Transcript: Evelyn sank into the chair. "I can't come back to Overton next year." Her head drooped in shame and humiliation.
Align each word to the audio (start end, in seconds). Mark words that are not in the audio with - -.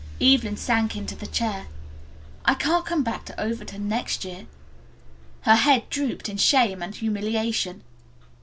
Evelyn 0.19 0.57
sank 0.57 0.97
into 0.97 1.13
the 1.15 1.27
chair. 1.27 1.67
"I 2.43 2.55
can't 2.55 2.87
come 2.87 3.03
back 3.03 3.23
to 3.25 3.39
Overton 3.39 3.87
next 3.87 4.25
year." 4.25 4.47
Her 5.41 5.53
head 5.57 5.91
drooped 5.91 6.27
in 6.27 6.37
shame 6.37 6.81
and 6.81 6.95
humiliation. 6.95 7.83